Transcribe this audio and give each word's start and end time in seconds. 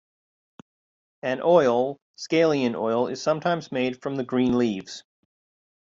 An 1.21 1.41
oil, 1.43 1.99
"scallion 2.15 2.73
oil", 2.75 3.05
is 3.05 3.21
sometimes 3.21 3.71
made 3.71 4.01
from 4.01 4.15
the 4.15 4.23
green 4.23 4.57
leaves. 4.57 5.03